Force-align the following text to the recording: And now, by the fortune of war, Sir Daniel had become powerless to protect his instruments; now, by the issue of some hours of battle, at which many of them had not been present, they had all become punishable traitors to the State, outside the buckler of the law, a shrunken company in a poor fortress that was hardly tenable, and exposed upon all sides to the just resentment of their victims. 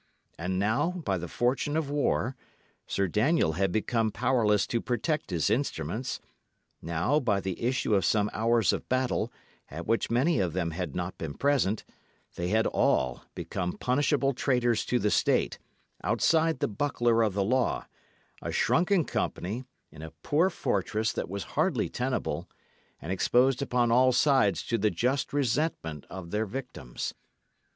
And 0.39 0.57
now, 0.57 0.89
by 0.93 1.19
the 1.19 1.27
fortune 1.27 1.77
of 1.77 1.91
war, 1.91 2.35
Sir 2.87 3.07
Daniel 3.07 3.51
had 3.53 3.71
become 3.71 4.09
powerless 4.09 4.65
to 4.65 4.81
protect 4.81 5.29
his 5.29 5.47
instruments; 5.51 6.19
now, 6.81 7.19
by 7.19 7.39
the 7.39 7.61
issue 7.61 7.93
of 7.93 8.03
some 8.03 8.27
hours 8.33 8.73
of 8.73 8.89
battle, 8.89 9.31
at 9.69 9.85
which 9.85 10.09
many 10.09 10.39
of 10.39 10.53
them 10.53 10.71
had 10.71 10.95
not 10.95 11.19
been 11.19 11.35
present, 11.35 11.85
they 12.33 12.47
had 12.47 12.65
all 12.65 13.25
become 13.35 13.73
punishable 13.77 14.33
traitors 14.33 14.87
to 14.87 14.97
the 14.97 15.11
State, 15.11 15.59
outside 16.03 16.61
the 16.61 16.67
buckler 16.67 17.21
of 17.21 17.35
the 17.35 17.43
law, 17.43 17.85
a 18.41 18.51
shrunken 18.51 19.05
company 19.05 19.65
in 19.91 20.01
a 20.01 20.09
poor 20.23 20.49
fortress 20.49 21.13
that 21.13 21.29
was 21.29 21.43
hardly 21.53 21.89
tenable, 21.89 22.49
and 22.99 23.11
exposed 23.11 23.61
upon 23.61 23.91
all 23.91 24.11
sides 24.11 24.63
to 24.63 24.79
the 24.79 24.89
just 24.89 25.31
resentment 25.31 26.07
of 26.09 26.31
their 26.31 26.47
victims. 26.47 27.13